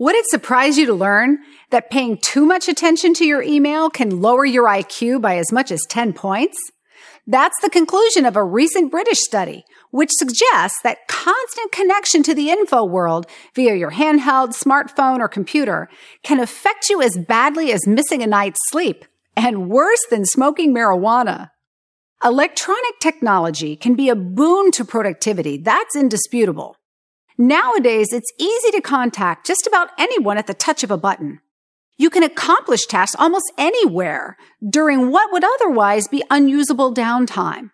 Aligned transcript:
Would 0.00 0.14
it 0.14 0.24
surprise 0.30 0.78
you 0.78 0.86
to 0.86 0.94
learn 0.94 1.40
that 1.68 1.90
paying 1.90 2.16
too 2.16 2.46
much 2.46 2.68
attention 2.68 3.12
to 3.12 3.26
your 3.26 3.42
email 3.42 3.90
can 3.90 4.22
lower 4.22 4.46
your 4.46 4.64
IQ 4.64 5.20
by 5.20 5.36
as 5.36 5.52
much 5.52 5.70
as 5.70 5.82
10 5.90 6.14
points? 6.14 6.56
That's 7.26 7.60
the 7.60 7.68
conclusion 7.68 8.24
of 8.24 8.34
a 8.34 8.42
recent 8.42 8.90
British 8.90 9.18
study, 9.18 9.62
which 9.90 10.08
suggests 10.12 10.80
that 10.84 11.06
constant 11.06 11.70
connection 11.70 12.22
to 12.22 12.34
the 12.34 12.48
info 12.48 12.82
world 12.82 13.26
via 13.54 13.74
your 13.74 13.90
handheld, 13.90 14.58
smartphone, 14.58 15.18
or 15.18 15.28
computer 15.28 15.90
can 16.22 16.40
affect 16.40 16.88
you 16.88 17.02
as 17.02 17.18
badly 17.28 17.70
as 17.70 17.86
missing 17.86 18.22
a 18.22 18.26
night's 18.26 18.58
sleep 18.70 19.04
and 19.36 19.68
worse 19.68 20.02
than 20.08 20.24
smoking 20.24 20.74
marijuana. 20.74 21.50
Electronic 22.24 22.98
technology 23.02 23.76
can 23.76 23.94
be 23.96 24.08
a 24.08 24.16
boon 24.16 24.70
to 24.70 24.82
productivity. 24.82 25.58
That's 25.58 25.94
indisputable. 25.94 26.76
Nowadays, 27.40 28.12
it's 28.12 28.30
easy 28.38 28.70
to 28.72 28.82
contact 28.82 29.46
just 29.46 29.66
about 29.66 29.88
anyone 29.98 30.36
at 30.36 30.46
the 30.46 30.52
touch 30.52 30.84
of 30.84 30.90
a 30.90 30.98
button. 30.98 31.40
You 31.96 32.10
can 32.10 32.22
accomplish 32.22 32.84
tasks 32.84 33.16
almost 33.18 33.50
anywhere 33.56 34.36
during 34.68 35.10
what 35.10 35.32
would 35.32 35.42
otherwise 35.42 36.06
be 36.06 36.22
unusable 36.28 36.92
downtime. 36.92 37.70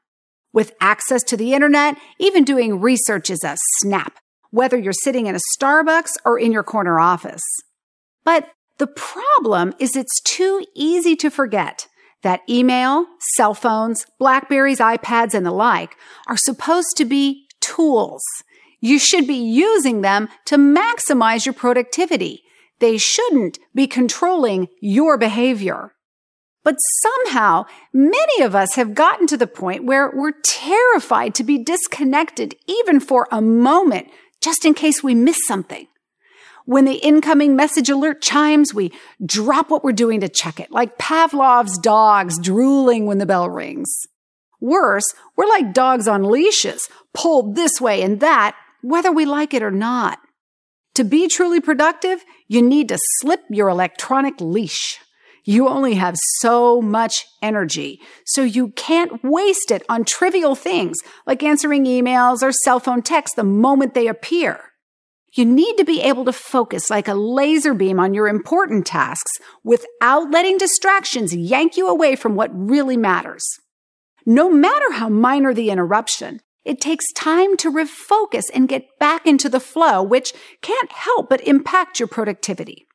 With 0.53 0.77
access 0.81 1.25
to 1.25 1.37
the 1.37 1.53
internet, 1.53 1.99
even 2.21 2.45
doing 2.45 2.81
research 2.81 3.29
is 3.29 3.43
a 3.43 3.57
snap, 3.79 4.21
whether 4.53 4.79
you're 4.79 4.93
sitting 4.93 5.27
in 5.27 5.35
a 5.35 5.41
Starbucks 5.59 6.13
or 6.25 6.39
in 6.39 6.53
your 6.53 6.63
corner 6.63 7.01
office. 7.01 7.43
But 8.25 8.49
the 8.79 8.87
problem 8.87 9.75
is 9.81 9.97
it's 9.97 10.23
too 10.23 10.65
easy 10.77 11.17
to 11.17 11.29
forget 11.29 11.89
that 12.23 12.43
email, 12.49 13.07
cell 13.35 13.53
phones, 13.53 14.07
Blackberries, 14.21 14.79
iPads, 14.79 15.35
and 15.35 15.45
the 15.45 15.51
like 15.51 15.97
are 16.29 16.37
supposed 16.37 16.97
to 16.99 17.05
be 17.05 17.49
tools. 17.61 18.23
You 18.81 18.99
should 18.99 19.27
be 19.27 19.35
using 19.35 20.01
them 20.01 20.29
to 20.47 20.57
maximize 20.57 21.47
your 21.47 21.55
productivity. 21.55 22.43
They 22.79 22.99
shouldn't 22.99 23.59
be 23.75 23.87
controlling 23.87 24.69
your 24.81 25.17
behavior. 25.17 25.95
But 26.63 26.77
somehow, 27.01 27.67
many 27.93 28.43
of 28.43 28.55
us 28.55 28.75
have 28.75 28.95
gotten 28.95 29.29
to 29.29 29.37
the 29.37 29.47
point 29.47 29.85
where 29.85 30.11
we're 30.13 30.41
terrified 30.43 31.35
to 31.37 31.45
be 31.45 31.63
disconnected 31.63 32.57
even 32.67 32.99
for 32.99 33.29
a 33.31 33.41
moment, 33.41 34.09
just 34.43 34.65
in 34.65 34.75
case 34.75 35.03
we 35.03 35.15
miss 35.15 35.39
something. 35.47 35.87
When 36.65 36.85
the 36.85 36.97
incoming 36.97 37.55
message 37.55 37.89
alert 37.89 38.21
chimes, 38.21 38.75
we 38.75 38.93
drop 39.25 39.71
what 39.71 39.85
we're 39.85 39.93
doing 39.93 40.21
to 40.21 40.29
check 40.29 40.59
it, 40.59 40.73
like 40.73 40.99
Pavlov's 40.99 41.79
dogs 41.79 42.37
drooling 42.41 43.07
when 43.07 43.19
the 43.19 43.27
bell 43.27 43.49
rings. 43.49 43.89
Worse, 44.61 45.07
we're 45.37 45.47
like 45.47 45.73
dogs 45.73 46.09
on 46.09 46.25
leashes, 46.25 46.89
pulled 47.15 47.55
this 47.55 47.81
way 47.81 48.03
and 48.03 48.19
that, 48.19 48.57
whether 48.87 49.11
we 49.11 49.27
like 49.27 49.53
it 49.53 49.63
or 49.65 49.71
not. 49.73 50.19
To 50.95 51.03
be 51.03 51.27
truly 51.29 51.61
productive, 51.61 52.25
you 52.47 52.63
need 52.63 52.89
to 52.89 52.99
slip 53.19 53.41
your 53.51 53.69
electronic 53.69 54.41
leash. 54.41 54.99
You 55.45 55.69
only 55.69 55.95
have 55.95 56.17
so 56.39 56.81
much 56.81 57.27
energy, 57.43 58.01
so 58.25 58.43
you 58.43 58.69
can't 58.69 59.23
waste 59.25 59.71
it 59.71 59.85
on 59.89 60.05
trivial 60.05 60.55
things 60.55 60.97
like 61.27 61.43
answering 61.43 61.85
emails 61.85 62.43
or 62.43 62.53
cell 62.53 62.81
phone 62.81 63.03
texts 63.03 63.35
the 63.35 63.45
moment 63.45 63.95
they 63.95 64.07
appear. 64.07 64.61
You 65.35 65.45
need 65.45 65.77
to 65.77 65.85
be 65.85 66.01
able 66.01 66.25
to 66.25 66.33
focus 66.33 66.89
like 66.89 67.09
a 67.09 67.15
laser 67.15 67.75
beam 67.75 67.99
on 68.01 68.15
your 68.15 68.29
important 68.29 68.87
tasks 68.87 69.33
without 69.65 70.31
letting 70.31 70.59
distractions 70.59 71.35
yank 71.35 71.77
you 71.77 71.89
away 71.89 72.17
from 72.17 72.37
what 72.37 72.51
really 72.53 72.97
matters. 72.97 73.45
No 74.25 74.49
matter 74.49 74.93
how 74.93 75.09
minor 75.09 75.53
the 75.53 75.71
interruption, 75.71 76.41
it 76.67 76.81
takes 76.81 77.13
time 77.13 77.57
to 77.59 77.73
refocus 77.73 78.45
and 78.53 78.69
get 78.69 78.99
back 78.99 79.25
into 79.25 79.49
the 79.49 79.61
flow, 79.61 80.03
which 80.03 80.33
can't 80.61 80.91
help 80.91 81.31
but 81.31 81.47
impact 81.47 82.01
your 82.01 82.09
productivity. 82.09 82.87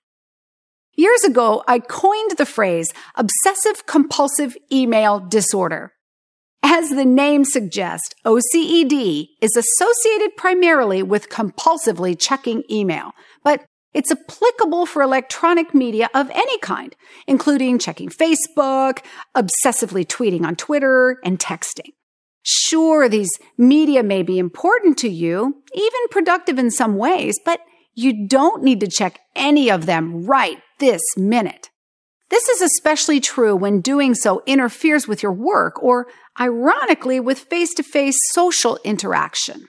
Years 0.94 1.23
ago, 1.23 1.64
I 1.67 1.80
coined 1.80 2.31
the 2.38 2.45
phrase 2.45 2.94
obsessive 3.16 3.86
compulsive 3.88 4.58
email 4.72 5.19
disorder. 5.19 5.94
As 6.61 6.89
the 6.89 7.05
name 7.05 7.45
suggests, 7.45 8.14
OCED 8.26 9.30
is 9.42 9.55
associated 9.55 10.36
primarily 10.36 11.02
with 11.02 11.30
compulsively 11.30 12.20
checking 12.20 12.64
email, 12.70 13.11
but 13.43 13.64
it's 13.93 14.11
applicable 14.11 14.86
for 14.86 15.02
electronic 15.02 15.73
media 15.73 16.10
of 16.14 16.30
any 16.30 16.60
kind, 16.60 16.95
including 17.26 17.80
checking 17.80 18.10
Facebook, 18.10 18.99
obsessively 19.36 20.05
tweeting 20.05 20.45
on 20.45 20.55
Twitter, 20.55 21.20
and 21.23 21.39
texting. 21.39 21.92
Sure, 22.44 23.08
these 23.08 23.30
media 23.58 24.02
may 24.02 24.24
be 24.24 24.40
important 24.40 24.98
to 25.00 25.10
you, 25.10 25.62
even 25.74 26.00
productive 26.10 26.58
in 26.58 26.72
some 26.72 26.96
ways, 26.98 27.40
but 27.46 27.60
you 27.94 28.28
don't 28.28 28.64
need 28.64 28.80
to 28.80 28.88
check 28.88 29.20
any 29.36 29.70
of 29.70 29.86
them 29.86 30.26
right 30.26 30.58
this 30.80 31.02
minute. 31.18 31.70
This 32.30 32.48
is 32.48 32.62
especially 32.62 33.20
true 33.20 33.56
when 33.56 33.82
doing 33.82 34.16
so 34.16 34.42
interferes 34.46 35.08
with 35.08 35.22
your 35.22 35.34
work 35.34 35.82
or, 35.84 36.08
ironically, 36.40 37.20
with 37.20 37.40
face 37.40 37.74
to 37.76 37.84
face 37.84 38.16
social 38.32 38.80
interaction. 38.84 39.66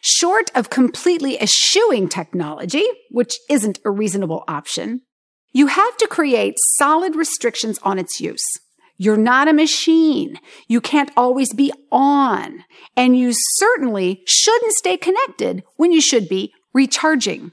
Short 0.00 0.50
of 0.54 0.70
completely 0.70 1.40
eschewing 1.40 2.08
technology, 2.08 2.84
which 3.10 3.34
isn't 3.50 3.78
a 3.84 3.90
reasonable 3.90 4.44
option, 4.48 5.02
you 5.52 5.66
have 5.66 5.96
to 5.98 6.06
create 6.06 6.54
solid 6.78 7.14
restrictions 7.14 7.78
on 7.82 7.98
its 7.98 8.20
use. 8.20 8.44
You're 8.98 9.16
not 9.16 9.48
a 9.48 9.52
machine. 9.52 10.38
You 10.68 10.80
can't 10.80 11.10
always 11.16 11.52
be 11.52 11.72
on. 11.92 12.64
And 12.96 13.16
you 13.16 13.32
certainly 13.34 14.22
shouldn't 14.26 14.72
stay 14.72 14.96
connected 14.96 15.62
when 15.76 15.92
you 15.92 16.00
should 16.00 16.28
be 16.28 16.52
recharging. 16.72 17.52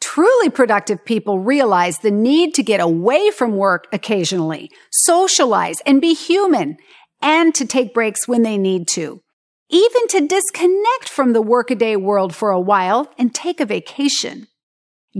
Truly 0.00 0.48
productive 0.48 1.04
people 1.04 1.38
realize 1.38 1.98
the 1.98 2.10
need 2.10 2.54
to 2.54 2.62
get 2.62 2.80
away 2.80 3.30
from 3.30 3.56
work 3.56 3.86
occasionally, 3.92 4.70
socialize 4.90 5.80
and 5.86 6.00
be 6.00 6.14
human, 6.14 6.78
and 7.22 7.54
to 7.54 7.66
take 7.66 7.94
breaks 7.94 8.26
when 8.26 8.42
they 8.42 8.56
need 8.56 8.88
to. 8.88 9.22
Even 9.68 10.08
to 10.08 10.26
disconnect 10.26 11.08
from 11.08 11.32
the 11.32 11.42
workaday 11.42 11.94
world 11.94 12.34
for 12.34 12.50
a 12.50 12.60
while 12.60 13.12
and 13.18 13.32
take 13.34 13.60
a 13.60 13.66
vacation. 13.66 14.48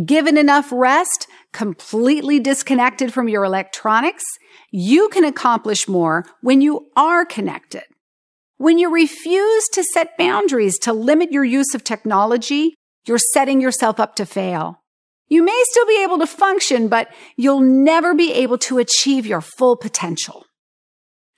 Given 0.07 0.39
enough 0.39 0.71
rest, 0.71 1.27
completely 1.53 2.39
disconnected 2.39 3.13
from 3.13 3.29
your 3.29 3.43
electronics, 3.43 4.23
you 4.71 5.09
can 5.09 5.25
accomplish 5.25 5.89
more 5.89 6.25
when 6.43 6.61
you 6.61 6.91
are 6.97 7.25
connected. 7.25 7.83
When 8.57 8.79
you 8.79 8.93
refuse 8.93 9.65
to 9.73 9.83
set 9.83 10.17
boundaries 10.17 10.79
to 10.81 10.93
limit 10.93 11.33
your 11.33 11.45
use 11.45 11.75
of 11.75 11.83
technology, 11.83 12.75
you're 13.05 13.19
setting 13.33 13.61
yourself 13.61 13.99
up 13.99 14.15
to 14.17 14.27
fail. 14.27 14.81
You 15.29 15.43
may 15.43 15.61
still 15.65 15.87
be 15.87 16.03
able 16.05 16.19
to 16.19 16.27
function, 16.27 16.87
but 16.87 17.09
you'll 17.37 17.61
never 17.61 18.15
be 18.15 18.33
able 18.33 18.59
to 18.59 18.79
achieve 18.79 19.27
your 19.27 19.41
full 19.41 19.77
potential. 19.77 20.45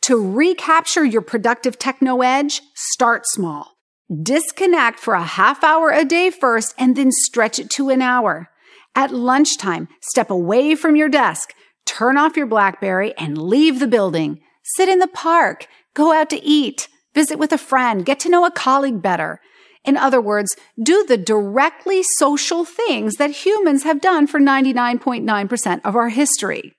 To 0.03 0.17
recapture 0.17 1.05
your 1.05 1.23
productive 1.23 1.79
techno 1.79 2.21
edge, 2.21 2.61
start 2.75 3.23
small. 3.27 3.72
Disconnect 4.21 4.99
for 4.99 5.15
a 5.15 5.23
half 5.23 5.65
hour 5.65 5.91
a 5.91 6.05
day 6.05 6.29
first 6.29 6.75
and 6.77 6.97
then 6.97 7.11
stretch 7.11 7.59
it 7.59 7.71
to 7.71 7.89
an 7.89 8.03
hour. 8.03 8.51
At 8.95 9.11
lunchtime, 9.11 9.89
step 10.03 10.29
away 10.29 10.75
from 10.75 10.97
your 10.97 11.09
desk, 11.09 11.55
turn 11.87 12.19
off 12.19 12.37
your 12.37 12.47
Blackberry 12.47 13.15
and 13.17 13.39
leave 13.39 13.81
the 13.81 13.87
building. 13.87 14.41
Sit 14.77 14.91
in 14.91 14.99
the 14.99 15.09
park, 15.09 15.67
go 15.95 16.13
out 16.13 16.29
to 16.31 16.45
eat, 16.45 16.89
visit 17.15 17.39
with 17.39 17.53
a 17.53 17.59
friend, 17.59 18.05
get 18.05 18.21
to 18.21 18.29
know 18.29 18.45
a 18.45 18.51
colleague 18.51 19.01
better. 19.01 19.41
In 19.83 19.97
other 19.97 20.21
words, 20.21 20.57
do 20.81 21.05
the 21.07 21.17
directly 21.17 22.03
social 22.03 22.65
things 22.67 23.15
that 23.15 23.31
humans 23.31 23.85
have 23.85 24.01
done 24.01 24.27
for 24.27 24.39
99.9% 24.41 25.81
of 25.85 25.97
our 25.97 26.11
history. 26.11 26.75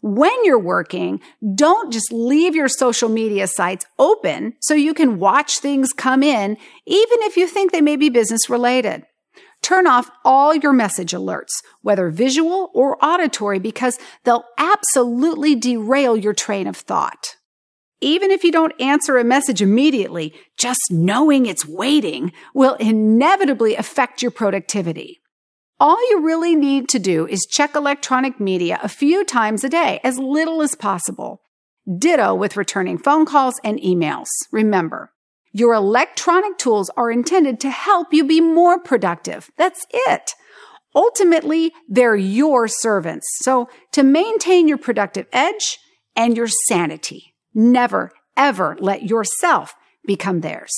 When 0.00 0.44
you're 0.44 0.58
working, 0.58 1.20
don't 1.54 1.92
just 1.92 2.12
leave 2.12 2.54
your 2.54 2.68
social 2.68 3.08
media 3.08 3.48
sites 3.48 3.84
open 3.98 4.54
so 4.60 4.74
you 4.74 4.94
can 4.94 5.18
watch 5.18 5.58
things 5.58 5.92
come 5.92 6.22
in, 6.22 6.56
even 6.86 7.18
if 7.22 7.36
you 7.36 7.48
think 7.48 7.72
they 7.72 7.80
may 7.80 7.96
be 7.96 8.08
business 8.08 8.48
related. 8.48 9.04
Turn 9.60 9.88
off 9.88 10.08
all 10.24 10.54
your 10.54 10.72
message 10.72 11.10
alerts, 11.10 11.62
whether 11.82 12.10
visual 12.10 12.70
or 12.74 12.96
auditory, 13.04 13.58
because 13.58 13.98
they'll 14.22 14.44
absolutely 14.56 15.56
derail 15.56 16.16
your 16.16 16.32
train 16.32 16.68
of 16.68 16.76
thought. 16.76 17.34
Even 18.00 18.30
if 18.30 18.44
you 18.44 18.52
don't 18.52 18.80
answer 18.80 19.18
a 19.18 19.24
message 19.24 19.60
immediately, 19.60 20.32
just 20.56 20.80
knowing 20.90 21.46
it's 21.46 21.66
waiting 21.66 22.32
will 22.54 22.74
inevitably 22.74 23.74
affect 23.74 24.22
your 24.22 24.30
productivity. 24.30 25.20
All 25.80 25.98
you 26.10 26.20
really 26.20 26.56
need 26.56 26.88
to 26.90 26.98
do 26.98 27.26
is 27.26 27.46
check 27.46 27.74
electronic 27.74 28.40
media 28.40 28.78
a 28.82 28.88
few 28.88 29.24
times 29.24 29.64
a 29.64 29.68
day, 29.68 30.00
as 30.02 30.18
little 30.18 30.62
as 30.62 30.74
possible. 30.74 31.42
Ditto 31.98 32.34
with 32.34 32.56
returning 32.56 32.98
phone 32.98 33.24
calls 33.24 33.60
and 33.64 33.78
emails. 33.80 34.28
Remember, 34.52 35.12
your 35.52 35.72
electronic 35.72 36.58
tools 36.58 36.90
are 36.96 37.10
intended 37.10 37.60
to 37.60 37.70
help 37.70 38.12
you 38.12 38.24
be 38.24 38.40
more 38.40 38.78
productive. 38.78 39.50
That's 39.56 39.86
it. 39.90 40.32
Ultimately, 40.94 41.72
they're 41.88 42.16
your 42.16 42.68
servants. 42.68 43.26
So 43.42 43.68
to 43.92 44.02
maintain 44.02 44.68
your 44.68 44.78
productive 44.78 45.26
edge 45.32 45.78
and 46.16 46.36
your 46.36 46.48
sanity, 46.48 47.34
Never, 47.54 48.12
ever 48.36 48.76
let 48.78 49.02
yourself 49.02 49.74
become 50.06 50.42
theirs. 50.42 50.72